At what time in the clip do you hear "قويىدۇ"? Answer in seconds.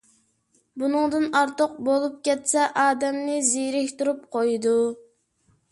4.37-4.77